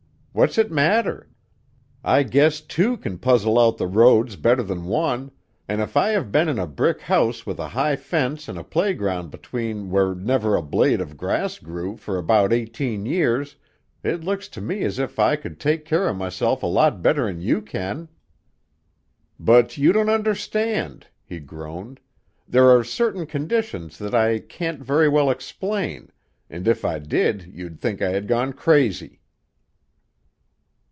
"What's 0.33 0.57
it 0.57 0.71
matter? 0.71 1.29
I 2.05 2.23
guess 2.23 2.61
two 2.61 2.95
kin 2.95 3.17
puzzle 3.17 3.59
out 3.59 3.77
the 3.77 3.85
roads 3.85 4.37
better 4.37 4.63
than 4.63 4.85
one, 4.85 5.31
an' 5.67 5.81
if 5.81 5.97
I 5.97 6.11
have 6.11 6.31
been 6.31 6.47
in 6.47 6.57
a 6.57 6.65
brick 6.65 7.01
house 7.01 7.45
with 7.45 7.59
a 7.59 7.67
high 7.67 7.97
fence 7.97 8.47
an' 8.47 8.55
a 8.57 8.63
playground 8.63 9.29
between 9.29 9.89
where 9.89 10.15
never 10.15 10.55
a 10.55 10.61
blade 10.61 11.01
of 11.01 11.17
grass 11.17 11.59
grew, 11.59 11.97
for 11.97 12.17
about 12.17 12.53
eighteen 12.53 13.05
years, 13.05 13.57
it 14.05 14.23
looks 14.23 14.47
to 14.47 14.61
me 14.61 14.83
as 14.83 14.99
if 14.99 15.19
I 15.19 15.35
could 15.35 15.59
take 15.59 15.83
care 15.83 16.07
of 16.07 16.15
myself 16.15 16.63
a 16.63 16.65
lot 16.65 17.01
better 17.01 17.27
'n 17.27 17.41
you 17.41 17.61
kin!" 17.61 18.07
"But 19.37 19.77
you 19.77 19.91
don't 19.91 20.07
understand!" 20.07 21.07
he 21.25 21.41
groaned. 21.41 21.99
"There 22.47 22.69
are 22.73 22.85
certain 22.85 23.25
conditions 23.25 23.99
that 23.99 24.15
I 24.15 24.39
can't 24.39 24.79
very 24.81 25.09
well 25.09 25.29
explain, 25.29 26.09
and 26.49 26.69
if 26.69 26.85
I 26.85 26.99
did 26.99 27.51
you'd 27.53 27.81
think 27.81 28.01
I 28.01 28.11
had 28.11 28.29
gone 28.29 28.53
crazy." 28.53 29.17